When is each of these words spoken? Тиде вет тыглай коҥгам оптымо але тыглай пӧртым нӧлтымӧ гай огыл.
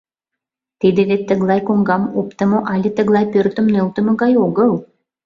Тиде 0.79 1.01
вет 1.09 1.21
тыглай 1.29 1.61
коҥгам 1.67 2.03
оптымо 2.19 2.59
але 2.71 2.89
тыглай 2.97 3.25
пӧртым 3.33 3.65
нӧлтымӧ 3.73 4.11
гай 4.21 4.33
огыл. 4.45 4.71